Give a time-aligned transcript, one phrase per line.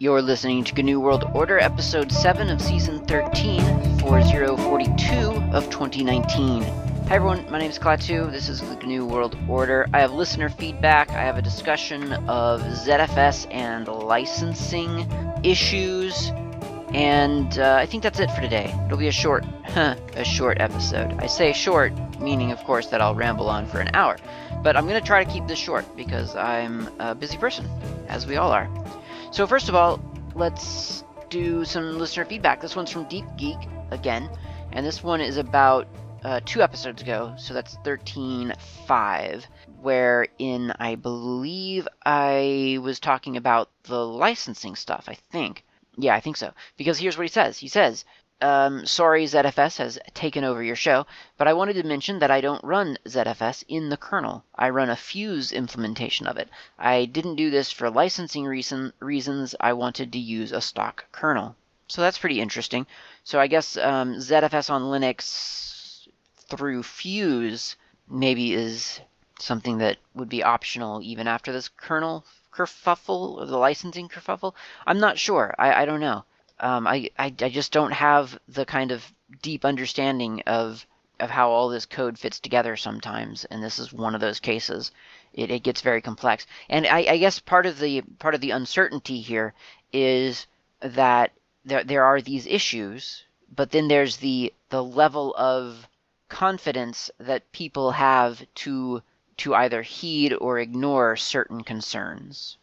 [0.00, 5.12] You're listening to GNU World Order, episode 7 of season 13, 4042
[5.52, 6.62] of 2019.
[6.62, 8.30] Hi everyone, my name is Klaatu.
[8.30, 9.88] This is the GNU World Order.
[9.92, 11.10] I have listener feedback.
[11.10, 15.04] I have a discussion of ZFS and licensing
[15.42, 16.30] issues.
[16.94, 18.72] And uh, I think that's it for today.
[18.86, 19.44] It'll be a short,
[19.74, 21.12] a short episode.
[21.18, 24.16] I say short, meaning, of course, that I'll ramble on for an hour.
[24.62, 27.68] But I'm going to try to keep this short because I'm a busy person,
[28.06, 28.68] as we all are.
[29.30, 30.00] So, first of all,
[30.34, 32.60] let's do some listener feedback.
[32.60, 33.58] This one's from Deep Geek
[33.90, 34.30] again,
[34.72, 35.86] and this one is about
[36.24, 39.44] uh, two episodes ago, so that's 13.5,
[39.80, 45.64] wherein I believe I was talking about the licensing stuff, I think.
[45.96, 46.52] Yeah, I think so.
[46.76, 47.58] Because here's what he says.
[47.58, 48.04] He says,
[48.40, 51.06] um, sorry ZFS has taken over your show,
[51.36, 54.44] but I wanted to mention that I don't run ZFS in the kernel.
[54.54, 56.48] I run a Fuse implementation of it.
[56.78, 59.54] I didn't do this for licensing reason, reasons.
[59.58, 61.56] I wanted to use a stock kernel.
[61.88, 62.86] So that's pretty interesting.
[63.24, 66.06] So I guess um, ZFS on Linux
[66.48, 67.76] through Fuse
[68.08, 69.00] maybe is
[69.40, 74.54] something that would be optional even after this kernel kerfuffle or the licensing kerfuffle.
[74.86, 75.54] I'm not sure.
[75.58, 76.24] I, I don't know.
[76.60, 80.86] Um, I, I, I just don't have the kind of deep understanding of
[81.20, 84.92] of how all this code fits together sometimes, and this is one of those cases.
[85.32, 88.52] It, it gets very complex, and I, I guess part of the part of the
[88.52, 89.54] uncertainty here
[89.92, 90.46] is
[90.80, 91.32] that
[91.64, 95.88] there there are these issues, but then there's the the level of
[96.28, 99.02] confidence that people have to
[99.38, 102.58] to either heed or ignore certain concerns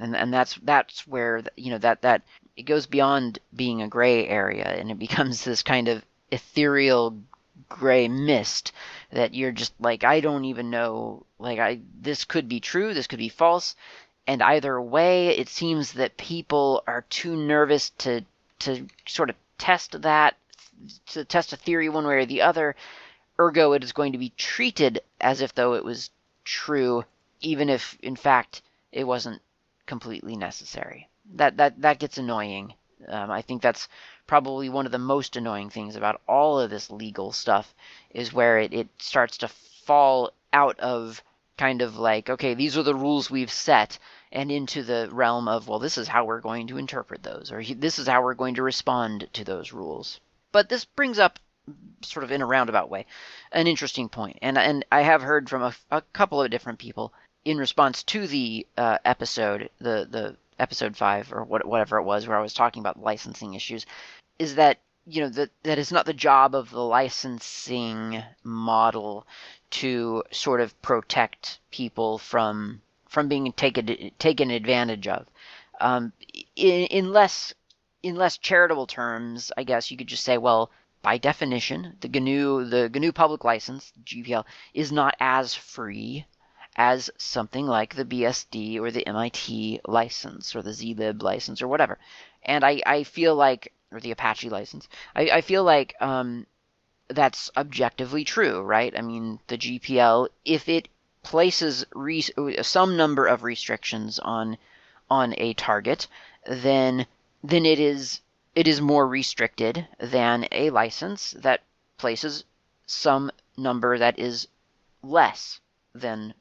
[0.00, 2.22] and and that's that's where you know that that
[2.58, 7.16] it goes beyond being a gray area and it becomes this kind of ethereal
[7.68, 8.72] gray mist
[9.12, 13.06] that you're just like I don't even know like I this could be true this
[13.06, 13.76] could be false
[14.26, 18.24] and either way it seems that people are too nervous to
[18.60, 20.36] to sort of test that
[21.06, 22.74] to test a theory one way or the other
[23.40, 26.10] ergo it is going to be treated as if though it was
[26.44, 27.04] true
[27.40, 29.40] even if in fact it wasn't
[29.86, 31.08] completely necessary.
[31.34, 32.74] That that that gets annoying.
[33.06, 33.88] Um, I think that's
[34.26, 37.74] probably one of the most annoying things about all of this legal stuff
[38.10, 41.22] is where it, it starts to fall out of
[41.56, 43.98] kind of like okay these are the rules we've set
[44.30, 47.62] and into the realm of well this is how we're going to interpret those or
[47.64, 50.20] this is how we're going to respond to those rules
[50.52, 51.38] but this brings up
[52.02, 53.04] sort of in a roundabout way
[53.52, 57.12] an interesting point and and I have heard from a, a couple of different people
[57.48, 62.26] in response to the uh, episode, the the episode five or what, whatever it was,
[62.26, 63.86] where I was talking about licensing issues,
[64.38, 69.26] is that you know that that is not the job of the licensing model
[69.70, 75.26] to sort of protect people from from being taken taken advantage of.
[75.80, 76.12] Um,
[76.56, 77.54] in, in less
[78.02, 80.70] in less charitable terms, I guess you could just say, well,
[81.02, 86.26] by definition, the GNU the GNU public license GPL is not as free
[86.78, 91.98] as something like the BSD or the MIT license or the zlib license or whatever.
[92.44, 96.46] And I, I feel like, or the Apache license, I, I feel like um,
[97.08, 98.96] that's objectively true, right?
[98.96, 100.88] I mean, the GPL, if it
[101.24, 101.84] places
[102.62, 104.56] some number of restrictions on
[105.10, 106.06] on a target,
[106.46, 107.06] then
[107.42, 108.20] then it is
[108.54, 111.62] it is more restricted than a license that
[111.96, 112.44] places
[112.86, 114.46] some number that is
[115.02, 115.60] less
[115.92, 116.34] than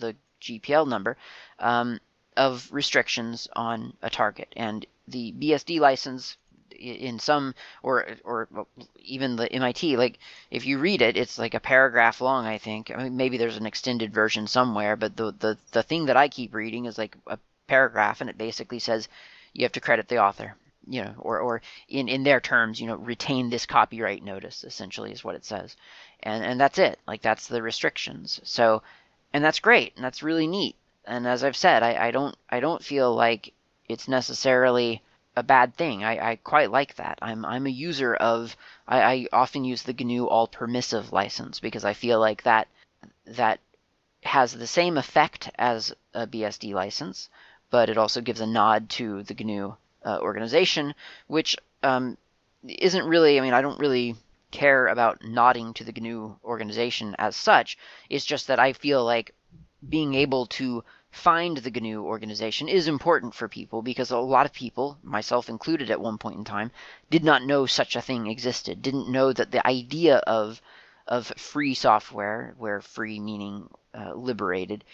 [0.00, 1.16] the GPL number
[1.58, 2.00] um,
[2.36, 4.52] of restrictions on a target.
[4.56, 6.36] And the BSD license
[6.70, 8.48] in some or or
[8.96, 10.18] even the MIT like
[10.50, 12.90] if you read it it's like a paragraph long I think.
[12.90, 16.28] I mean maybe there's an extended version somewhere but the the the thing that I
[16.28, 19.08] keep reading is like a paragraph and it basically says
[19.52, 20.56] you have to credit the author
[20.88, 25.12] you know or or in in their terms you know retain this copyright notice essentially
[25.12, 25.76] is what it says.
[26.22, 26.98] And and that's it.
[27.06, 28.40] Like that's the restrictions.
[28.44, 28.82] So
[29.32, 30.76] and that's great and that's really neat.
[31.04, 33.52] And as i've said i, I don't i don't feel like
[33.88, 35.02] it's necessarily
[35.36, 36.04] a bad thing.
[36.04, 37.18] I, I quite like that.
[37.22, 38.56] I'm i'm a user of
[38.86, 42.68] I, I often use the gnu all permissive license because i feel like that
[43.26, 43.60] that
[44.22, 47.30] has the same effect as a bsd license
[47.70, 49.74] but it also gives a nod to the gnu
[50.04, 50.94] uh, organization
[51.26, 52.18] which um,
[52.64, 54.14] isn't really i mean i don't really
[54.50, 57.78] care about nodding to the GNU organization as such.
[58.08, 59.34] It's just that I feel like
[59.88, 64.52] being able to find the GNU organization is important for people because a lot of
[64.52, 66.70] people, myself included at one point in time,
[67.10, 70.60] did not know such a thing existed, didn't know that the idea of
[71.06, 74.84] of free software, where free meaning uh, liberated,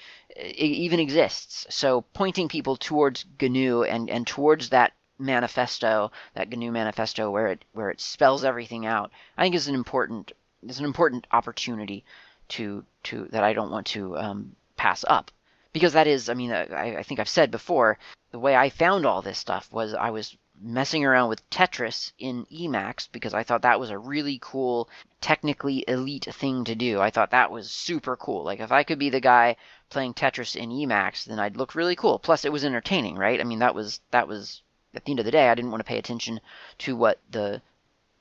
[0.57, 1.67] even exists.
[1.69, 7.65] So pointing people towards GNU and, and towards that manifesto, that GNU manifesto, where it
[7.73, 10.33] where it spells everything out, I think is an important
[10.67, 12.05] is an important opportunity
[12.49, 15.31] to to that I don't want to um, pass up
[15.77, 17.99] because that is, I mean, I, I think I've said before,
[18.31, 22.47] the way I found all this stuff was I was messing around with Tetris in
[22.47, 24.89] Emacs because I thought that was a really cool,
[25.21, 26.99] technically elite thing to do.
[26.99, 28.43] I thought that was super cool.
[28.43, 29.57] Like if I could be the guy
[29.91, 32.19] playing Tetris in Emacs, then I'd look really cool.
[32.19, 33.39] Plus it was entertaining, right?
[33.39, 34.63] I mean that was that was
[34.97, 36.41] at the end of the day I didn't want to pay attention
[36.79, 37.63] to what the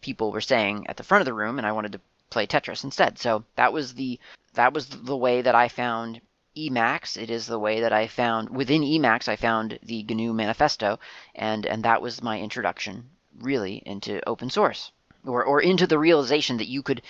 [0.01, 2.83] people were saying at the front of the room and I wanted to play Tetris
[2.83, 3.17] instead.
[3.17, 4.19] So that was the
[4.53, 6.21] that was the way that I found
[6.57, 7.17] Emacs.
[7.17, 10.99] It is the way that I found within Emacs I found the GNU manifesto,
[11.33, 14.91] and and that was my introduction really into open source,
[15.25, 17.01] or or into the realization that you could.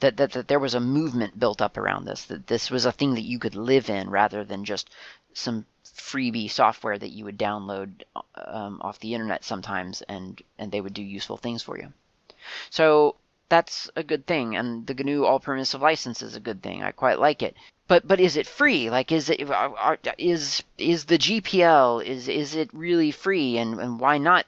[0.00, 2.92] That, that, that there was a movement built up around this, that this was a
[2.92, 4.88] thing that you could live in rather than just
[5.34, 5.66] some
[6.00, 8.02] freebie software that you would download
[8.34, 11.92] um, off the internet sometimes and, and they would do useful things for you.
[12.70, 13.16] So
[13.48, 16.82] that's a good thing, and the GNU all permissive license is a good thing.
[16.82, 17.56] I quite like it
[17.90, 18.88] but but is it free?
[18.88, 23.58] Like is it are, is is the GPL is is it really free?
[23.58, 24.46] And and why not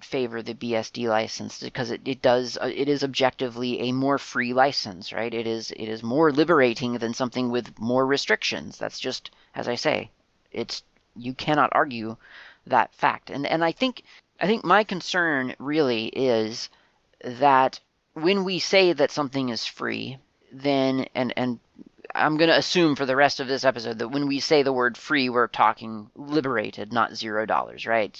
[0.00, 1.58] favor the BSD license?
[1.58, 5.34] Because it, it does uh, it is objectively a more free license, right?
[5.34, 8.78] It is it is more liberating than something with more restrictions.
[8.78, 10.12] That's just as I say,
[10.52, 10.84] it's
[11.16, 12.16] you cannot argue
[12.66, 13.30] that fact.
[13.30, 14.02] And and I think
[14.40, 16.68] I think my concern really is
[17.22, 17.80] that
[18.14, 20.18] when we say that something is free,
[20.52, 21.58] then and and
[22.14, 24.72] I'm going to assume for the rest of this episode that when we say the
[24.72, 28.16] word free, we're talking liberated, not zero dollars, right?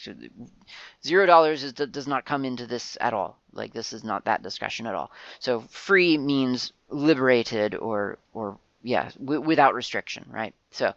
[1.04, 3.38] Zero dollars is, does not come into this at all.
[3.52, 5.12] Like this is not that discussion at all.
[5.38, 10.54] So free means liberated or or yeah, w- without restriction, right?
[10.72, 10.92] So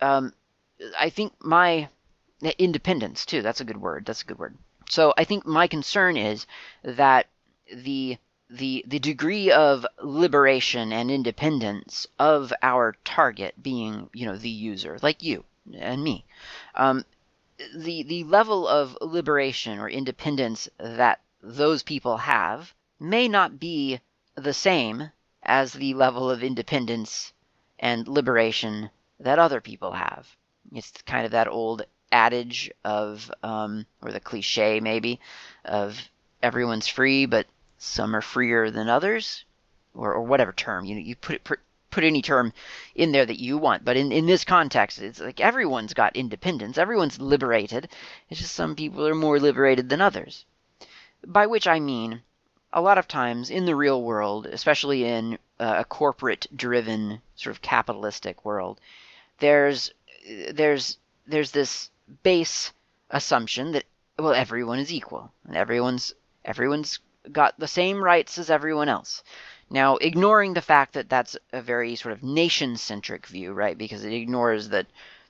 [0.00, 0.32] um,
[0.98, 1.88] I think my
[2.58, 3.42] independence too.
[3.42, 4.04] That's a good word.
[4.06, 4.56] That's a good word.
[4.88, 6.46] So I think my concern is
[6.82, 7.28] that
[7.72, 8.18] the
[8.50, 14.98] the the degree of liberation and independence of our target being you know the user
[15.00, 15.44] like you
[15.74, 16.24] and me
[16.74, 17.04] um,
[17.74, 24.00] the the level of liberation or independence that those people have may not be
[24.34, 25.10] the same
[25.42, 27.32] as the level of independence
[27.78, 30.36] and liberation that other people have
[30.74, 35.18] it's kind of that old adage of um, or the cliche maybe
[35.64, 35.98] of
[36.42, 37.46] everyone's free but
[37.82, 39.44] some are freer than others,
[39.92, 41.58] or, or whatever term you you put it put,
[41.90, 42.52] put any term
[42.94, 43.84] in there that you want.
[43.84, 47.88] But in in this context, it's like everyone's got independence, everyone's liberated.
[48.30, 50.44] It's just some people are more liberated than others.
[51.26, 52.22] By which I mean,
[52.72, 57.62] a lot of times in the real world, especially in uh, a corporate-driven sort of
[57.62, 58.80] capitalistic world,
[59.40, 59.92] there's
[60.52, 61.90] there's there's this
[62.22, 62.72] base
[63.10, 63.84] assumption that
[64.18, 66.14] well everyone is equal and everyone's
[66.44, 69.22] everyone's got the same rights as everyone else.
[69.70, 73.78] Now, ignoring the fact that that's a very sort of nation centric view, right?
[73.78, 74.86] Because it ignores that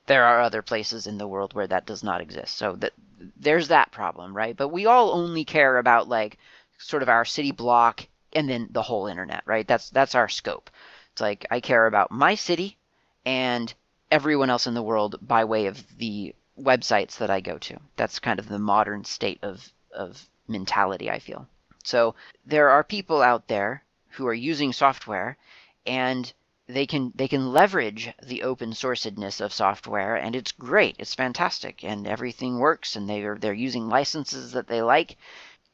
[0.07, 2.57] there are other places in the world where that does not exist.
[2.57, 2.93] So that
[3.39, 4.57] there's that problem, right?
[4.57, 6.39] But we all only care about like
[6.79, 9.67] sort of our city block and then the whole internet, right?
[9.67, 10.71] That's that's our scope.
[11.13, 12.79] It's like I care about my city
[13.25, 13.73] and
[14.13, 17.81] everyone else in the world by way of the websites that I go to.
[17.97, 21.49] That's kind of the modern state of of mentality, I feel.
[21.83, 22.15] So
[22.47, 25.39] there are people out there who are using software
[25.87, 26.33] and
[26.69, 31.83] they can they can leverage the open sourcedness of software and it's great it's fantastic
[31.83, 35.17] and everything works and they're they're using licenses that they like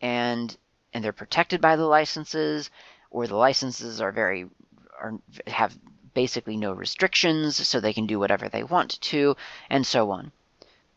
[0.01, 0.57] and
[0.93, 2.71] and they're protected by the licenses
[3.11, 4.49] or the licenses are very
[4.99, 5.15] are
[5.47, 5.77] have
[6.15, 9.37] basically no restrictions so they can do whatever they want to
[9.71, 10.33] and so on.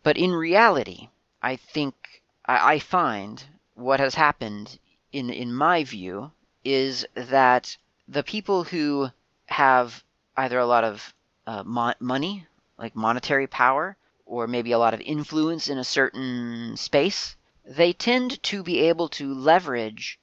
[0.04, 1.10] But in reality
[1.44, 3.44] i think i, I find
[3.76, 4.78] what has happened
[5.12, 6.32] in in my view,
[6.64, 7.78] is that
[8.08, 9.10] the people who
[9.48, 10.04] have
[10.38, 11.14] either a lot of
[11.48, 16.78] uh, mo- money, like monetary power, or maybe a lot of influence in a certain
[16.78, 20.20] space, they tend to be able to leverage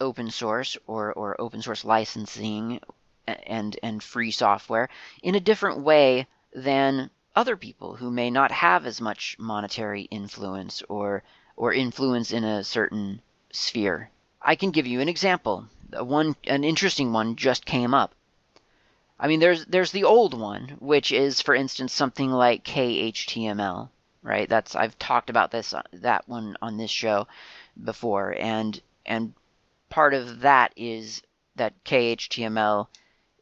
[0.00, 2.80] open source or, or open source licensing
[3.26, 4.88] and and free software
[5.22, 10.82] in a different way than other people who may not have as much monetary influence
[10.88, 11.22] or
[11.56, 13.20] or influence in a certain
[13.52, 14.10] sphere.
[14.42, 15.66] I can give you an example.
[15.92, 18.14] One, an interesting one just came up.
[19.18, 23.90] I mean, there's there's the old one, which is, for instance, something like KHTML,
[24.22, 24.48] right?
[24.48, 27.28] That's I've talked about this uh, that one on this show
[27.84, 29.34] before, and and
[29.90, 31.22] part of that is
[31.56, 32.86] that KHTML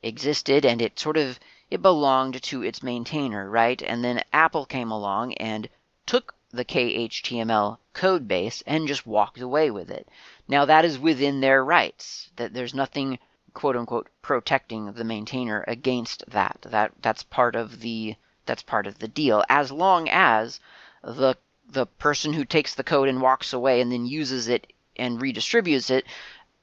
[0.02, 1.38] existed and it sort of
[1.70, 3.82] it belonged to its maintainer, right?
[3.82, 5.68] And then Apple came along and
[6.06, 10.08] took the KHTML code base and just walked away with it.
[10.46, 12.30] Now that is within their rights.
[12.36, 13.18] That there's nothing
[13.52, 16.58] quote unquote protecting the maintainer against that.
[16.62, 19.44] That that's part of the that's part of the deal.
[19.48, 20.60] As long as
[21.02, 21.36] the
[21.68, 25.90] the person who takes the code and walks away and then uses it and redistributes
[25.90, 26.06] it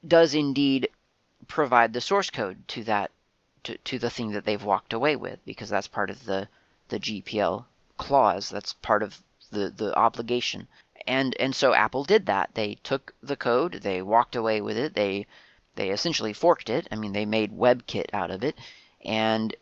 [0.06, 0.88] does indeed
[1.46, 3.10] provide the source code to that
[3.66, 6.48] to, to the thing that they've walked away with because that's part of the
[6.88, 7.64] the GPL
[7.96, 8.48] clause.
[8.48, 9.20] That's part of
[9.50, 10.68] the the obligation.
[11.06, 12.54] And and so Apple did that.
[12.54, 15.26] They took the code, they walked away with it, they
[15.74, 16.86] they essentially forked it.
[16.90, 18.56] I mean, they made WebKit out of it,
[19.04, 19.54] and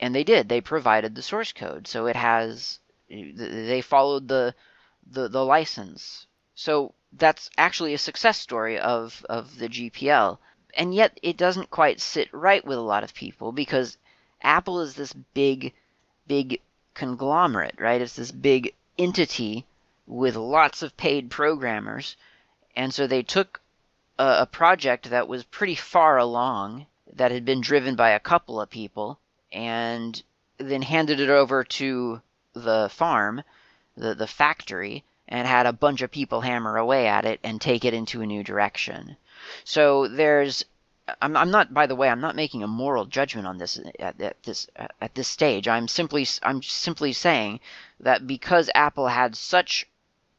[0.00, 0.48] and they did.
[0.48, 2.80] They provided the source code, so it has.
[3.08, 4.54] They followed the
[5.08, 6.26] the, the license.
[6.56, 10.38] So that's actually a success story of of the GPL
[10.76, 13.96] and yet it doesn't quite sit right with a lot of people because
[14.42, 15.72] Apple is this big,
[16.26, 16.60] big
[16.94, 18.00] conglomerate, right?
[18.00, 19.64] It's this big entity
[20.06, 22.16] with lots of paid programmers.
[22.76, 23.60] And so they took
[24.18, 28.60] a, a project that was pretty far along, that had been driven by a couple
[28.60, 29.18] of people,
[29.50, 30.22] and
[30.58, 32.20] then handed it over to
[32.52, 33.42] the farm,
[33.96, 37.84] the, the factory, and had a bunch of people hammer away at it and take
[37.84, 39.16] it into a new direction.
[39.64, 40.64] So there's
[41.22, 44.20] I'm, I'm not by the way I'm not making a moral judgment on this at,
[44.20, 45.68] at this at this stage.
[45.68, 47.60] I'm simply I'm simply saying
[48.00, 49.86] that because Apple had such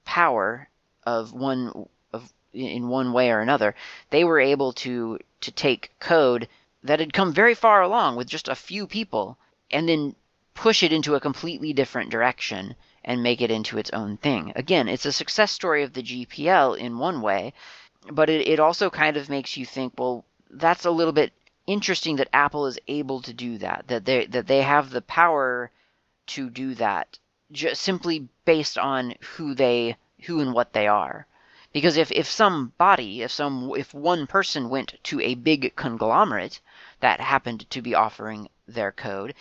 [0.03, 0.69] power
[1.03, 3.75] of one of in one way or another,
[4.09, 6.47] they were able to to take code
[6.83, 9.37] that had come very far along with just a few people
[9.71, 10.15] and then
[10.53, 14.51] push it into a completely different direction and make it into its own thing.
[14.55, 17.53] Again, it's a success story of the GPL in one way,
[18.11, 21.33] but it, it also kind of makes you think, well, that's a little bit
[21.65, 23.85] interesting that Apple is able to do that.
[23.87, 25.71] That they that they have the power
[26.27, 27.19] to do that
[27.51, 31.27] just simply based on who they who and what they are.
[31.73, 36.59] Because if, if some body, if some if one person went to a big conglomerate
[36.99, 39.33] that happened to be offering their code,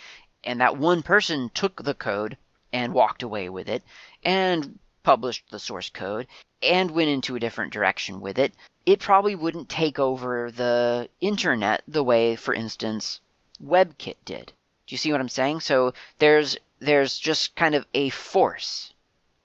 [0.43, 2.37] and that one person took the code
[2.71, 3.83] and walked away with it,
[4.23, 6.27] and published the source code,
[6.61, 8.53] and went into a different direction with it,
[8.85, 13.21] it probably wouldn't take over the internet the way, for instance,
[13.63, 14.47] WebKit did.
[14.85, 15.61] Do you see what I'm saying?
[15.61, 18.91] So there's there's just kind of a force.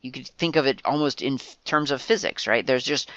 [0.00, 2.66] You could think of it almost in terms of physics, right?
[2.66, 3.08] There's just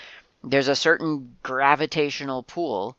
[0.43, 2.95] there's a certain gravitational pull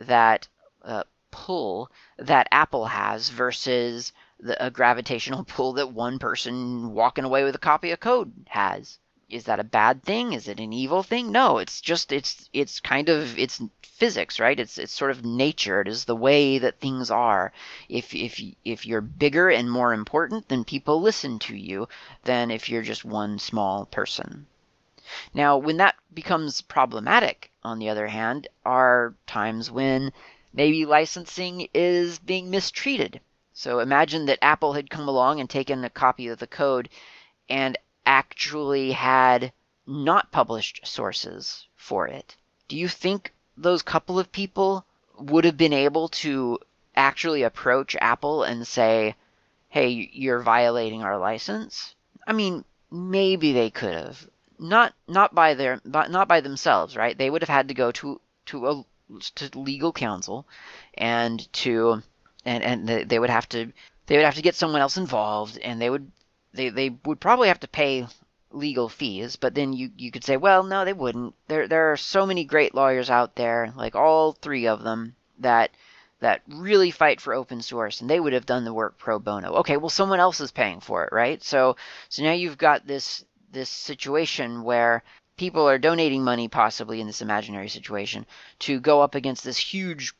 [0.00, 0.48] that
[0.82, 7.44] uh, pull that Apple has versus the, a gravitational pull that one person walking away
[7.44, 8.98] with a copy of code has
[9.30, 10.32] is that a bad thing?
[10.32, 11.30] Is it an evil thing?
[11.30, 14.58] No, it's just it's it's kind of it's physics, right?
[14.58, 15.82] It's it's sort of nature.
[15.82, 17.52] It is the way that things are.
[17.90, 21.88] If if if you're bigger and more important, then people listen to you
[22.24, 24.46] than if you're just one small person.
[25.34, 30.12] Now, when that becomes problematic, on the other hand, are times when
[30.54, 33.20] maybe licensing is being mistreated.
[33.60, 36.88] So imagine that Apple had come along and taken a copy of the code
[37.48, 39.52] and actually had
[39.84, 42.36] not published sources for it.
[42.68, 44.86] Do you think those couple of people
[45.18, 46.60] would have been able to
[46.94, 49.16] actually approach Apple and say,
[49.68, 51.96] "Hey, you're violating our license"?
[52.28, 54.30] I mean, maybe they could have.
[54.60, 57.18] Not not by their not by themselves, right?
[57.18, 58.84] They would have had to go to to a
[59.34, 60.46] to legal counsel
[60.94, 62.04] and to
[62.44, 63.72] and and they would have to
[64.06, 66.10] they would have to get someone else involved and they would
[66.52, 68.06] they they would probably have to pay
[68.50, 71.34] legal fees, but then you you could say, well, no, they wouldn't.
[71.48, 75.70] There there are so many great lawyers out there, like all three of them, that
[76.20, 79.52] that really fight for open source, and they would have done the work pro bono.
[79.56, 81.42] Okay, well, someone else is paying for it, right?
[81.42, 81.76] So
[82.08, 85.02] so now you've got this this situation where
[85.36, 88.26] people are donating money, possibly in this imaginary situation,
[88.60, 90.12] to go up against this huge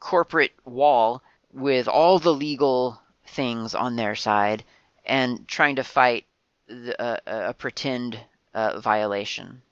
[0.00, 1.22] corporate wall
[1.52, 4.64] with all the legal things on their side
[5.04, 6.26] and trying to fight
[6.66, 8.18] the, uh, a pretend
[8.54, 9.62] uh, violation.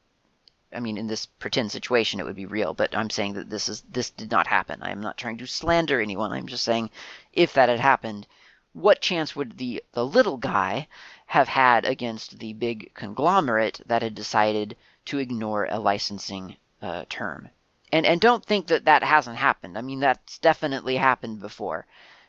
[0.73, 3.68] I mean, in this pretend situation, it would be real, but I'm saying that this
[3.68, 4.83] is this did not happen.
[4.83, 6.33] I am not trying to slander anyone.
[6.33, 6.90] I'm just saying,
[7.33, 8.26] if that had happened,
[8.73, 10.88] what chance would the the little guy
[11.26, 17.49] have had against the big conglomerate that had decided to ignore a licensing uh, term?
[17.92, 19.76] And and don't think that that hasn't happened.
[19.78, 21.86] I mean, that's definitely happened before.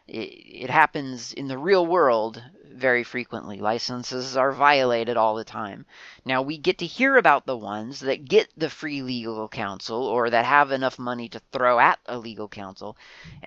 [0.07, 0.29] it,
[0.65, 3.59] it happens in the real world very frequently.
[3.59, 5.85] Licenses are violated all the time.
[6.25, 10.29] Now, we get to hear about the ones that get the free legal counsel or
[10.29, 12.97] that have enough money to throw at a legal counsel.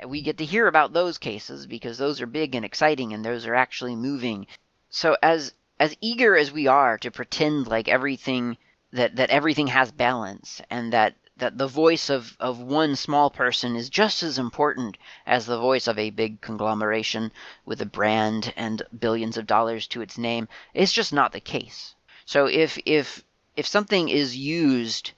[0.06, 3.46] We get to hear about those cases because those are big and exciting and those
[3.46, 4.46] are actually moving.
[4.90, 8.58] So, as as eager as we are to pretend like everything
[8.92, 13.74] that that everything has balance and that that the voice of, of one small person
[13.74, 17.32] is just as important as the voice of a big conglomeration
[17.64, 20.46] with a brand and billions of dollars to its name.
[20.74, 21.94] It's just not the case.
[22.26, 23.24] So if if
[23.56, 25.12] if something is used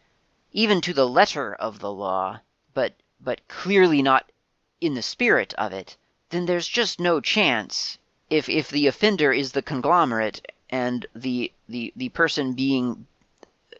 [0.52, 2.41] even to the letter of the law,
[2.73, 4.31] but but clearly not
[4.81, 5.97] in the spirit of it,
[6.31, 7.99] then there's just no chance
[8.31, 13.07] if if the offender is the conglomerate and the the the person being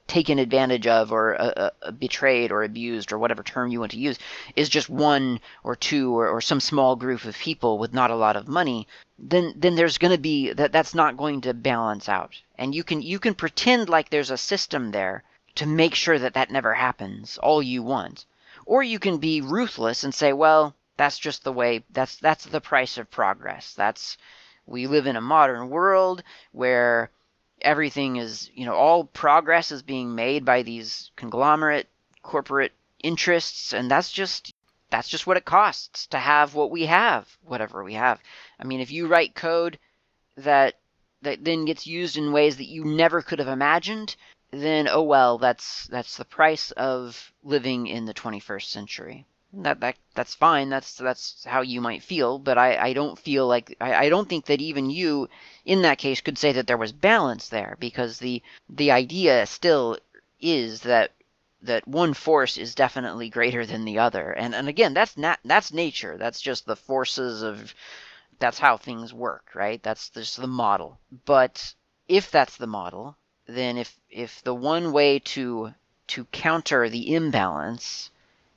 [0.07, 3.99] taken advantage of or uh, uh, betrayed or abused or whatever term you want to
[3.99, 4.19] use
[4.57, 8.17] is just one or two or, or some small group of people with not a
[8.17, 8.87] lot of money
[9.25, 12.43] then then there's going to be that that's not going to balance out.
[12.59, 15.23] And you can you can pretend like there's a system there
[15.55, 18.27] to make sure that that never happens all you want.
[18.67, 22.61] Or you can be ruthless and say well that's just the way that's that's the
[22.61, 23.75] price of progress.
[23.75, 24.19] That's
[24.67, 27.11] we live in a modern world where
[27.63, 31.89] everything is, you know, all progress is being made by these conglomerate
[32.23, 34.55] corporate interests, and that's just
[34.91, 38.21] that's just what it costs to have what we have, whatever we have.
[38.61, 39.79] I mean, if you write code
[40.37, 40.75] that
[41.23, 44.17] that then gets used in ways that you never could have imagined,
[44.51, 49.97] then oh well, that's that's the price of living in the 21st century that that
[50.15, 50.71] that's fine.
[50.71, 54.29] That's that's how you might feel, but I, I don't feel like I, I don't
[54.29, 55.29] think that even you
[55.65, 59.99] in that case could say that there was balance there because the the idea still
[60.41, 61.13] is that
[61.61, 64.33] that one force is definitely greater than the other.
[64.33, 66.17] And and again, that's not that's nature.
[66.17, 67.75] That's just the forces of
[68.39, 69.83] that's how things work, right?
[69.83, 70.99] That's just the model.
[71.27, 71.75] But
[72.09, 73.17] if that's the model,
[73.47, 75.75] then if if the one way to
[76.09, 78.11] to counter the imbalance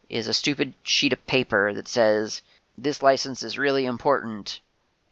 [0.10, 2.42] is a stupid sheet of paper that says
[2.78, 4.60] this license is really important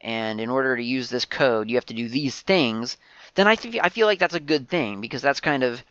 [0.01, 2.97] and in order to use this code you have to do these things
[3.35, 5.83] then I, th- I feel like that's a good thing because that's kind of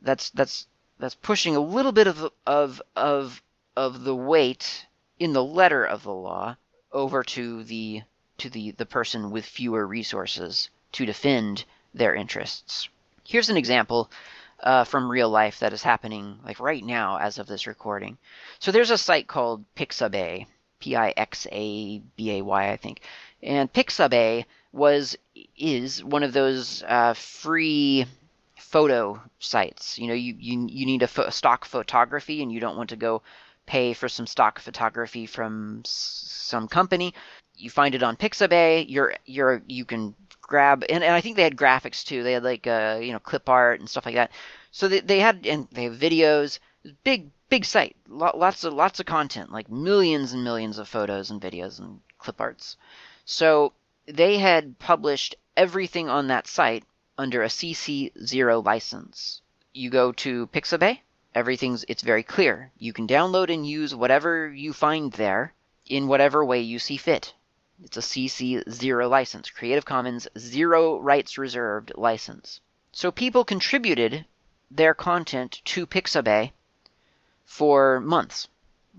[0.00, 0.66] that's that's
[0.98, 3.42] that's pushing a little bit of of of
[3.76, 4.86] of the weight
[5.18, 6.56] in the letter of the law
[6.92, 8.02] over to the
[8.38, 12.88] to the the person with fewer resources to defend their interests.
[13.24, 14.10] Here's an example
[14.62, 18.18] uh, from real life that is happening like right now as of this recording.
[18.58, 20.46] So there's a site called Pixabay,
[20.80, 23.00] P-I-X-A-B-A-Y, I think,
[23.42, 25.16] and Pixabay was
[25.56, 28.06] is one of those uh, free
[28.58, 29.98] photo sites.
[29.98, 32.96] You know, you you you need a fo- stock photography, and you don't want to
[32.96, 33.22] go
[33.66, 37.14] pay for some stock photography from s- some company.
[37.56, 38.86] You find it on Pixabay.
[38.88, 42.22] You're you're you can grab and, and I think they had graphics too.
[42.22, 44.30] They had like uh, you know clip art and stuff like that.
[44.70, 46.58] So they, they had and they have videos.
[47.04, 47.96] Big big site.
[48.08, 52.40] Lots of lots of content, like millions and millions of photos and videos and clip
[52.40, 52.76] arts.
[53.24, 53.72] So
[54.06, 56.84] they had published everything on that site
[57.16, 59.42] under a CC0 license.
[59.72, 60.98] You go to Pixabay,
[61.34, 62.72] everything's it's very clear.
[62.78, 65.54] You can download and use whatever you find there
[65.86, 67.34] in whatever way you see fit.
[67.82, 72.60] It's a CC zero license, Creative Commons zero rights reserved license.
[72.92, 74.26] So people contributed
[74.70, 76.52] their content to Pixabay
[77.44, 78.48] for months,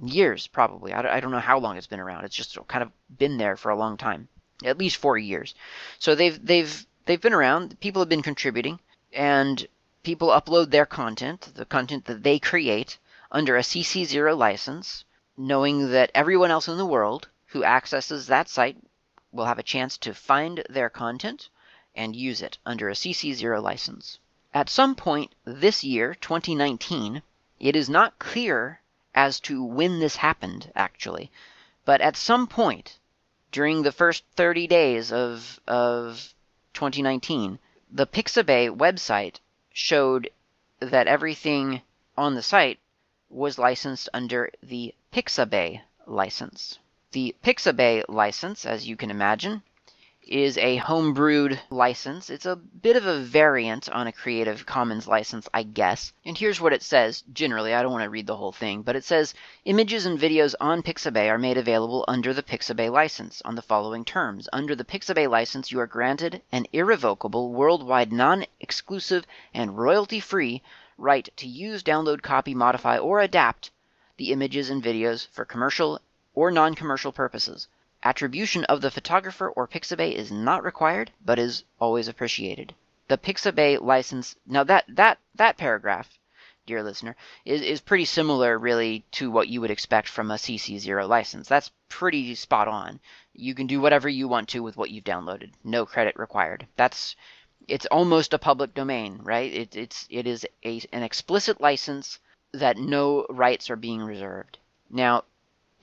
[0.03, 0.91] years probably.
[0.93, 2.25] I don't know how long it's been around.
[2.25, 4.27] It's just kind of been there for a long time,
[4.63, 5.55] at least four years.
[5.99, 7.79] So they've they've they've been around.
[7.79, 8.79] People have been contributing,
[9.12, 9.67] and
[10.03, 12.97] people upload their content, the content that they create,
[13.31, 15.05] under a CC0 license,
[15.38, 18.77] knowing that everyone else in the world who accesses that site
[19.31, 21.49] will have a chance to find their content
[21.93, 24.17] and use it under a CC0 license.
[24.55, 27.21] At some point this year, 2019,
[27.59, 28.81] it is not clear
[29.13, 31.31] as to when this happened, actually,
[31.85, 32.97] but at some point
[33.51, 36.33] during the first 30 days of, of
[36.73, 37.59] 2019,
[37.91, 39.35] the Pixabay website
[39.71, 40.27] showed
[40.79, 41.83] that everything
[42.17, 42.79] on the site
[43.29, 46.79] was licensed under the Pixabay license.
[47.13, 49.62] The Pixabay license, as you can imagine,
[50.26, 52.32] is a homebrewed license.
[52.32, 56.12] It's a bit of a variant on a Creative Commons license, I guess.
[56.26, 57.71] And here's what it says generally.
[57.71, 60.82] I don't want to read the whole thing, but it says images and videos on
[60.82, 64.49] Pixabay are made available under the Pixabay license on the following terms.
[64.52, 70.63] Under the Pixabay license, you are granted an irrevocable, worldwide, non exclusive, and royalty free
[70.97, 73.69] right to use, download, copy, modify, or adapt
[74.17, 76.02] the images and videos for commercial
[76.33, 77.67] or non commercial purposes.
[78.03, 82.75] Attribution of the photographer or Pixabay is not required, but is always appreciated.
[83.07, 84.35] The Pixabay license.
[84.45, 86.19] Now that that that paragraph,
[86.65, 87.15] dear listener,
[87.45, 91.47] is, is pretty similar, really, to what you would expect from a CC0 license.
[91.47, 92.99] That's pretty spot on.
[93.33, 95.51] You can do whatever you want to with what you've downloaded.
[95.63, 96.67] No credit required.
[96.75, 97.15] That's
[97.67, 99.53] it's almost a public domain, right?
[99.53, 102.19] It, it's it is a, an explicit license
[102.51, 104.57] that no rights are being reserved.
[104.89, 105.23] Now,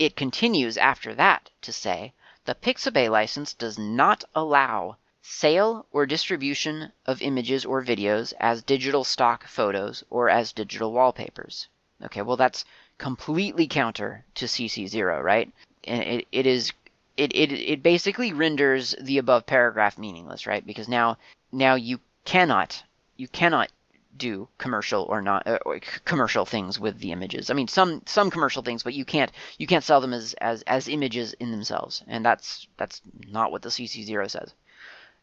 [0.01, 2.15] it continues after that to say
[2.47, 9.05] the Pixabay license does not allow sale or distribution of images or videos as digital
[9.05, 11.69] stock photos or as digital wallpapers.
[12.03, 12.65] Okay, well that's
[12.97, 15.53] completely counter to CC0, right?
[15.85, 16.73] And it, it is
[17.19, 20.67] it, it it basically renders the above paragraph meaningless, right?
[20.67, 21.19] Because now
[21.53, 22.83] now you cannot
[23.19, 23.71] you cannot
[24.17, 25.59] do commercial or not uh,
[26.05, 27.51] commercial things with the images.
[27.51, 30.63] I mean, some some commercial things, but you can't you can't sell them as as
[30.63, 34.55] as images in themselves, and that's that's not what the CC0 says.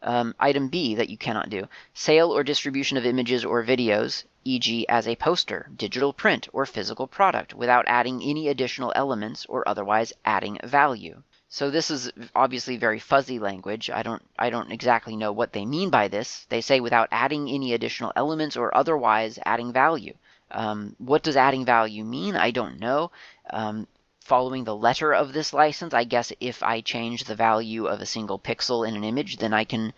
[0.01, 4.87] Um, item B that you cannot do sale or distribution of images or videos, e.g.,
[4.87, 10.13] as a poster, digital print, or physical product, without adding any additional elements or otherwise
[10.23, 11.23] adding value.
[11.49, 13.89] So this is obviously very fuzzy language.
[13.89, 16.45] I don't I don't exactly know what they mean by this.
[16.49, 20.13] They say without adding any additional elements or otherwise adding value.
[20.51, 22.35] Um, what does adding value mean?
[22.35, 23.11] I don't know.
[23.49, 23.87] Um,
[24.19, 28.05] following the letter of this license, I guess if I change the value of a
[28.05, 29.93] single pixel in an image, then I can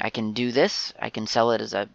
[0.00, 0.92] I can do this.
[0.98, 1.88] I can sell it as a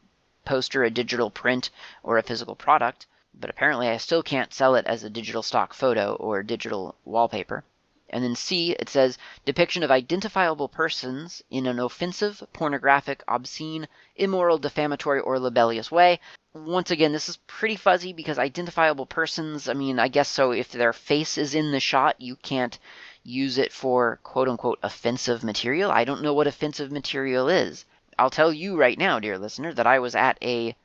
[0.45, 1.69] poster, a digital print,
[2.01, 3.07] or a physical product.
[3.33, 7.65] But apparently, I still can't sell it as a digital stock photo or digital wallpaper.
[8.09, 14.57] And then C, it says depiction of identifiable persons in an offensive, pornographic, obscene, immoral,
[14.57, 16.19] defamatory, or libellous way.
[16.53, 20.71] Once again, this is pretty fuzzy because identifiable persons, I mean, I guess so if
[20.71, 22.77] their face is in the shot, you can't
[23.23, 25.91] use it for quote unquote offensive material.
[25.91, 27.85] I don't know what offensive material is.
[28.17, 30.75] I'll tell you right now, dear listener, that I was at a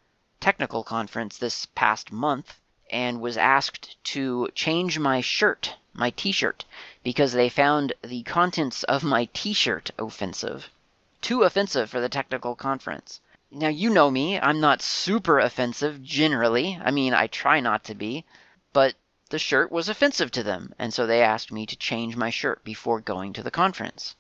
[0.41, 2.59] technical conference this past month
[2.91, 6.65] and was asked to change my shirt, my t shirt,
[7.03, 10.71] because they found the contents of my t shirt offensive.
[11.21, 13.21] Too offensive for the technical conference.
[13.51, 16.79] Now, you know me, I'm not super offensive generally.
[16.85, 18.25] I mean, I try not to be,
[18.73, 18.95] but
[19.31, 22.63] the shirt was offensive to them, and so they asked me to change my shirt
[22.63, 24.15] before going to the conference.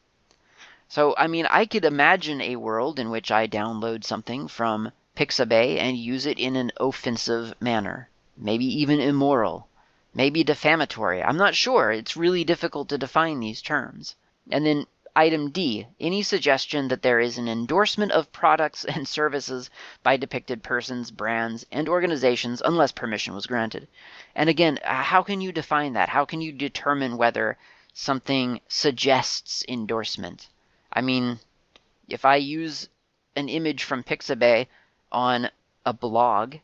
[0.88, 5.78] So, I mean, I could imagine a world in which I download something from Pixabay
[5.78, 8.08] and use it in an offensive manner
[8.42, 9.68] maybe even immoral,
[10.14, 11.22] maybe defamatory.
[11.22, 11.90] I'm not sure.
[11.90, 14.16] It's really difficult to define these terms.
[14.50, 19.70] And then item D, any suggestion that there is an endorsement of products and services
[20.02, 23.88] by depicted persons, brands, and organizations unless permission was granted.
[24.34, 26.08] And again, uh, how can you define that?
[26.08, 27.58] How can you determine whether
[27.92, 30.48] something suggests endorsement?
[30.92, 31.38] I mean,
[32.08, 32.88] if I use
[33.36, 34.66] an image from Pixabay
[35.12, 35.50] on
[35.84, 36.56] a blog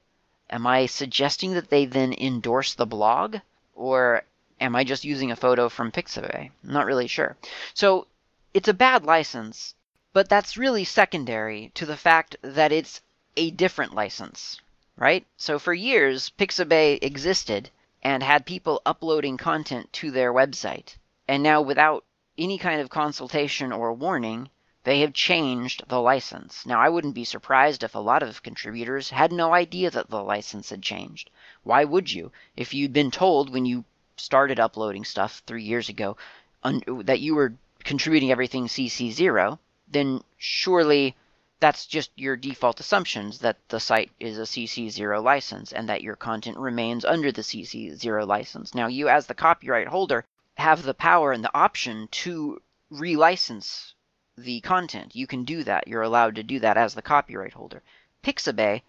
[0.49, 3.37] Am I suggesting that they then endorse the blog?
[3.75, 4.23] Or
[4.61, 6.51] am I just using a photo from Pixabay?
[6.65, 7.37] I'm not really sure.
[7.75, 8.07] So
[8.55, 9.75] it's a bad license,
[10.13, 13.03] but that's really secondary to the fact that it's
[13.37, 14.61] a different license,
[14.97, 15.27] right?
[15.37, 17.71] So for years, Pixabay existed
[18.03, 20.97] and had people uploading content to their website.
[21.29, 22.05] And now, without
[22.39, 24.49] any kind of consultation or warning,
[24.87, 26.65] they have changed the license.
[26.65, 30.23] Now, I wouldn't be surprised if a lot of contributors had no idea that the
[30.23, 31.29] license had changed.
[31.65, 32.31] Why would you?
[32.57, 33.85] If you'd been told when you
[34.17, 36.17] started uploading stuff three years ago
[36.63, 41.17] un- that you were contributing everything CC0, then surely
[41.59, 46.15] that's just your default assumptions that the site is a CC0 license and that your
[46.15, 48.73] content remains under the CC0 license.
[48.73, 53.95] Now, you, as the copyright holder, have the power and the option to relicense
[54.37, 55.17] the content.
[55.17, 55.89] You can do that.
[55.89, 57.83] You're allowed to do that as the copyright holder.
[58.23, 58.83] Pixabay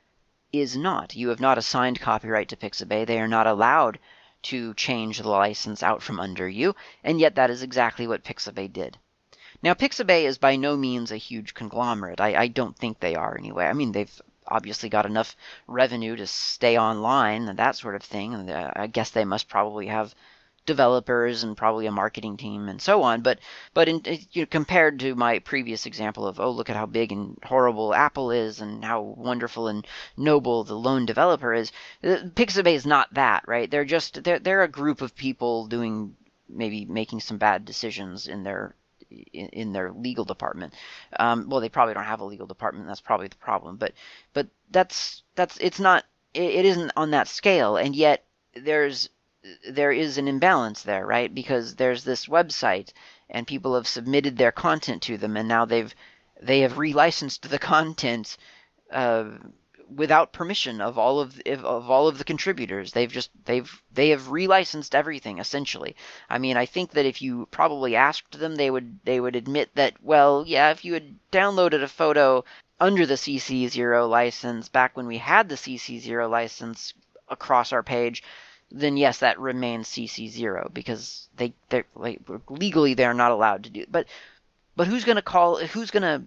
[0.51, 1.15] is not.
[1.15, 3.05] You have not assigned copyright to Pixabay.
[3.05, 3.99] They are not allowed
[4.43, 8.71] to change the license out from under you, and yet that is exactly what Pixabay
[8.71, 8.97] did.
[9.63, 12.21] Now, Pixabay is by no means a huge conglomerate.
[12.21, 13.65] I, I don't think they are anyway.
[13.65, 15.35] I mean, they've obviously got enough
[15.67, 18.33] revenue to stay online and that sort of thing.
[18.33, 20.13] And uh, I guess they must probably have
[20.67, 23.21] developers and probably a marketing team and so on.
[23.21, 23.39] But
[23.73, 24.01] but in,
[24.31, 27.95] you know, compared to my previous example of oh look at how big and horrible
[27.95, 31.71] Apple is and how wonderful and noble the lone developer is,
[32.03, 33.71] uh, Pixabay is not that right.
[33.71, 36.15] They're just they're they're a group of people doing
[36.47, 38.75] maybe making some bad decisions in their
[39.09, 40.73] in, in their legal department.
[41.19, 42.87] Um, well, they probably don't have a legal department.
[42.87, 43.77] That's probably the problem.
[43.77, 43.93] But
[44.33, 46.03] but that's that's it's not
[46.33, 49.09] it, it isn't on that scale, and yet there's
[49.69, 51.33] there is an imbalance there, right?
[51.33, 52.91] Because there's this website
[53.29, 55.93] and people have submitted their content to them, and now they've
[56.41, 58.37] they have relicensed the content
[58.91, 59.25] uh,
[59.93, 62.91] without permission of all of of all of the contributors.
[62.91, 65.95] They've just they've they have relicensed everything essentially.
[66.29, 69.69] I mean, I think that if you probably asked them, they would they would admit
[69.75, 72.43] that well, yeah, if you had downloaded a photo
[72.79, 76.93] under the CC0 license back when we had the CC0 license
[77.29, 78.23] across our page,
[78.71, 83.85] then yes, that remains CC0 because they they like legally they're not allowed to do.
[83.89, 84.07] But
[84.75, 85.57] but who's to call?
[85.57, 86.23] Who's to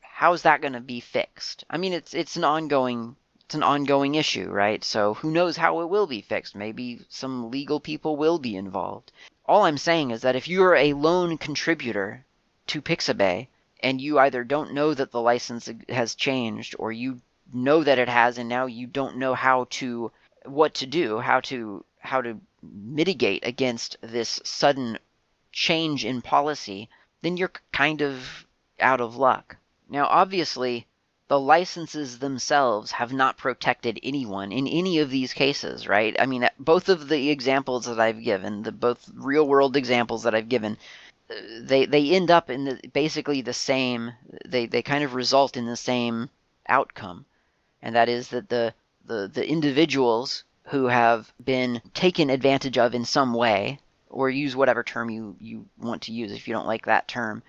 [0.00, 1.64] how's that to be fixed?
[1.70, 4.84] I mean, it's it's an ongoing it's an ongoing issue, right?
[4.84, 6.54] So who knows how it will be fixed?
[6.54, 9.10] Maybe some legal people will be involved.
[9.46, 12.24] All I'm saying is that if you're a lone contributor
[12.68, 13.48] to Pixabay
[13.82, 17.20] and you either don't know that the license has changed or you
[17.52, 20.12] know that it has and now you don't know how to
[20.44, 24.98] what to do, how to how to mitigate against this sudden
[25.52, 26.88] change in policy,
[27.22, 28.46] then you're kind of
[28.78, 29.56] out of luck.
[29.88, 30.86] Now, obviously,
[31.28, 36.16] the licenses themselves have not protected anyone in any of these cases, right?
[36.18, 40.34] I mean, both of the examples that I've given, the both real world examples that
[40.34, 40.76] I've given,
[41.30, 44.12] uh, they they end up in the, basically the same.
[44.44, 46.30] They they kind of result in the same
[46.68, 47.26] outcome,
[47.82, 48.74] and that is that the
[49.10, 54.84] the the individuals who have been taken advantage of in some way, or use whatever
[54.84, 57.42] term you you want to use if you don't like that term,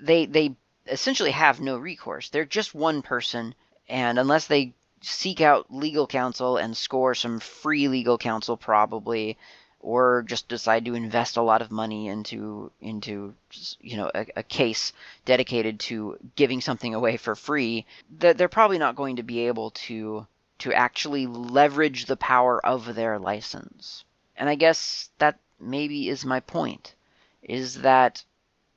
[0.00, 2.30] they they essentially have no recourse.
[2.30, 3.54] They're just one person,
[3.88, 9.36] and unless they seek out legal counsel and score some free legal counsel, probably,
[9.80, 13.34] or just decide to invest a lot of money into into
[13.80, 14.94] you know a, a case
[15.26, 20.26] dedicated to giving something away for free, they're probably not going to be able to
[20.64, 24.02] to actually leverage the power of their license.
[24.34, 26.94] And I guess that maybe is my point,
[27.42, 28.24] is that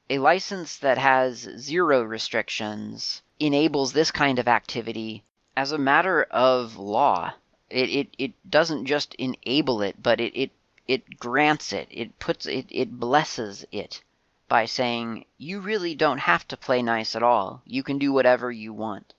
[0.10, 5.24] a license that has zero restrictions enables this kind of activity
[5.56, 7.32] as a matter of law.
[7.70, 10.52] It, it, it doesn't just enable it, but it, it,
[10.90, 11.88] it grants it.
[11.90, 14.04] It puts it, it blesses it
[14.50, 17.62] by saying, you really don't have to play nice at all.
[17.66, 19.14] You can do whatever you want.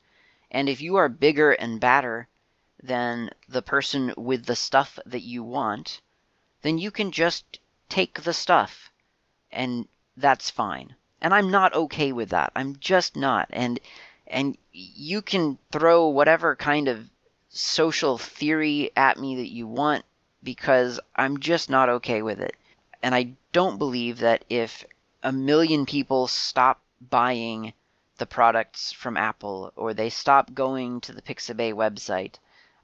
[0.51, 2.29] And if you are bigger and badder
[2.83, 6.01] than the person with the stuff that you want,
[6.63, 8.91] then you can just take the stuff
[9.51, 10.95] and that's fine.
[11.21, 12.53] And I'm not okay with that.
[12.55, 13.49] I'm just not.
[13.51, 13.81] And
[14.27, 17.09] and you can throw whatever kind of
[17.49, 20.05] social theory at me that you want
[20.43, 22.55] because I'm just not okay with it.
[23.03, 24.85] And I don't believe that if
[25.23, 27.73] a million people stop buying
[28.19, 32.35] the products from Apple or they stop going to the Pixabay website,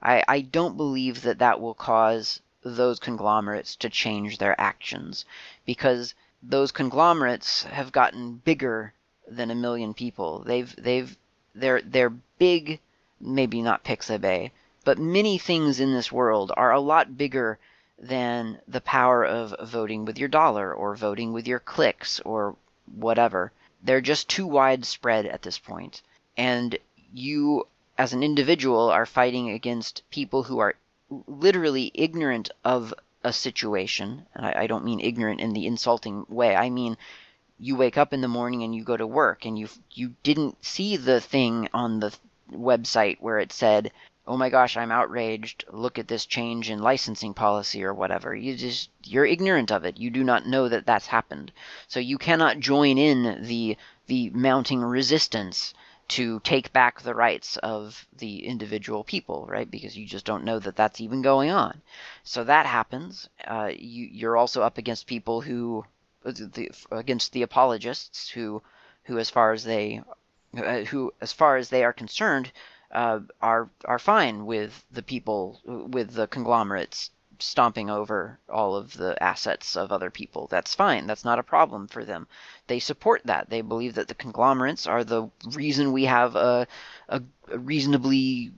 [0.01, 5.25] I, I don't believe that that will cause those conglomerates to change their actions
[5.65, 8.93] because those conglomerates have gotten bigger
[9.27, 10.39] than a million people.
[10.39, 11.17] They've they've
[11.53, 12.79] they're they're big,
[13.19, 14.51] maybe not Pixabay,
[14.83, 17.57] but many things in this world are a lot bigger
[17.97, 22.55] than the power of voting with your dollar or voting with your clicks or
[22.93, 23.51] whatever.
[23.81, 26.01] They're just too widespread at this point.
[26.35, 26.77] And
[27.13, 30.75] you as an individual are fighting against people who are
[31.27, 36.55] literally ignorant of a situation, and I, I don't mean ignorant in the insulting way.
[36.55, 36.97] I mean
[37.57, 40.63] you wake up in the morning and you go to work and you you didn't
[40.63, 42.13] see the thing on the
[42.51, 43.91] website where it said
[44.27, 48.55] oh my gosh i'm outraged look at this change in licensing policy or whatever you
[48.55, 51.51] just you're ignorant of it you do not know that that's happened
[51.87, 53.77] so you cannot join in the
[54.07, 55.73] the mounting resistance
[56.07, 59.69] to take back the rights of the individual people, right?
[59.69, 61.81] Because you just don't know that that's even going on.
[62.23, 63.29] So that happens.
[63.45, 65.85] Uh, you, you're also up against people who,
[66.23, 68.61] the, against the apologists who,
[69.03, 70.01] who as far as they,
[70.57, 72.51] uh, who as far as they are concerned,
[72.91, 79.21] uh, are are fine with the people with the conglomerates stomping over all of the
[79.21, 80.47] assets of other people.
[80.47, 81.07] That's fine.
[81.07, 82.27] That's not a problem for them.
[82.67, 83.49] They support that.
[83.49, 86.67] They believe that the conglomerates are the reason we have a,
[87.09, 88.51] a, a reasonably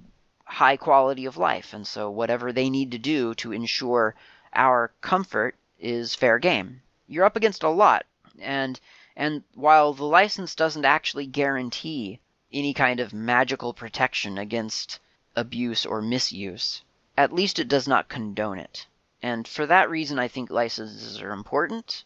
[0.46, 1.74] high quality of life.
[1.74, 4.16] And so whatever they need to do to ensure
[4.54, 6.82] our comfort is fair game.
[7.08, 8.06] You're up against a lot.
[8.40, 8.80] And
[9.16, 12.20] and while the license doesn't actually guarantee
[12.54, 15.00] any kind of magical protection against
[15.36, 16.84] abuse or misuse,
[17.18, 18.86] at least it does not condone it.
[19.24, 22.06] And for that reason, I think licenses are important,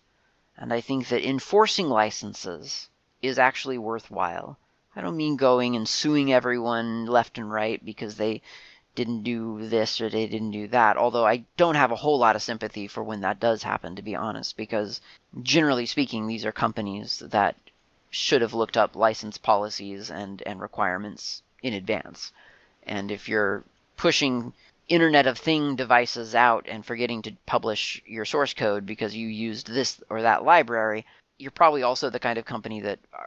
[0.57, 2.89] and I think that enforcing licenses
[3.21, 4.57] is actually worthwhile.
[4.95, 8.41] I don't mean going and suing everyone left and right because they
[8.95, 10.97] didn't do this or they didn't do that.
[10.97, 14.01] Although I don't have a whole lot of sympathy for when that does happen, to
[14.01, 15.01] be honest, because
[15.43, 17.55] generally speaking, these are companies that
[18.09, 22.33] should have looked up license policies and, and requirements in advance.
[22.83, 23.63] And if you're
[23.95, 24.53] pushing
[24.91, 29.67] Internet of Thing devices out and forgetting to publish your source code because you used
[29.67, 31.05] this or that library,
[31.39, 33.23] you're probably also the kind of company that uh,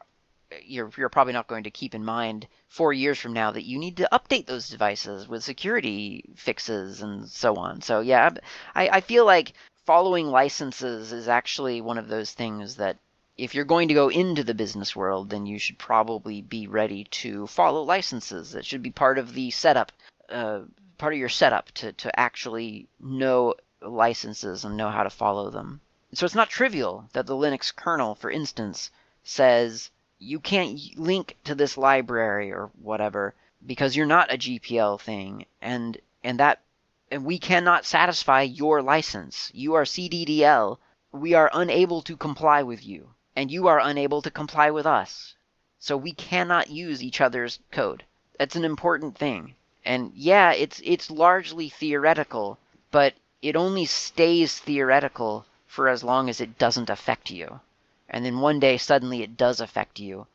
[0.63, 3.79] you're you're probably not going to keep in mind four years from now that you
[3.79, 7.81] need to update those devices with security fixes and so on.
[7.81, 8.31] So yeah,
[8.75, 9.55] I, I feel like
[9.87, 12.99] following licenses is actually one of those things that
[13.37, 17.05] if you're going to go into the business world, then you should probably be ready
[17.05, 18.53] to follow licenses.
[18.53, 19.93] That should be part of the setup,
[20.29, 20.61] uh,
[20.99, 25.81] part of your setup to, to actually know licenses and know how to follow them.
[26.15, 28.91] So it's not trivial that the Linux kernel, for instance,
[29.23, 33.35] says you can't link to this library or whatever
[33.67, 36.61] because you're not a GPL thing and and that
[37.11, 39.51] and we cannot satisfy your license.
[39.55, 40.79] You are CDDL.
[41.13, 45.35] We are unable to comply with you and you are unable to comply with us.
[45.79, 48.05] So we cannot use each other's code.
[48.39, 49.57] That's an important thing.
[49.85, 52.59] And yeah, it's it's largely theoretical,
[52.91, 57.61] but it only stays theoretical for as long as it doesn't affect you
[58.15, 60.27] and then one day suddenly it does affect you,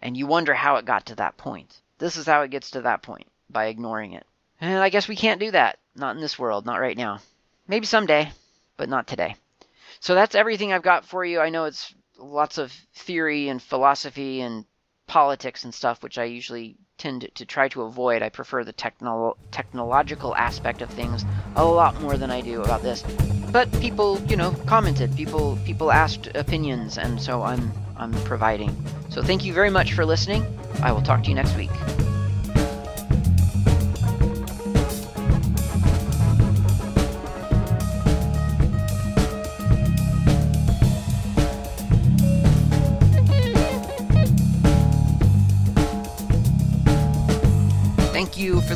[0.00, 1.80] and you wonder how it got to that point.
[1.98, 4.26] This is how it gets to that point by ignoring it.
[4.60, 5.78] And I guess we can't do that.
[5.94, 7.20] Not in this world, not right now.
[7.68, 8.32] Maybe someday,
[8.76, 9.36] but not today.
[10.00, 11.40] So that's everything I've got for you.
[11.40, 14.64] I know it's lots of theory and philosophy and
[15.12, 18.22] politics and stuff, which I usually tend to try to avoid.
[18.22, 22.80] I prefer the techno- technological aspect of things a lot more than I do about
[22.80, 23.02] this.
[23.52, 25.14] But people, you know, commented.
[25.14, 28.74] People people asked opinions, and so I'm I'm providing.
[29.10, 30.46] So thank you very much for listening.
[30.82, 32.11] I will talk to you next week.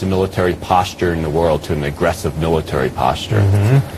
[0.00, 3.40] The military posture in the world to an aggressive military posture.
[3.40, 3.96] Mm-hmm.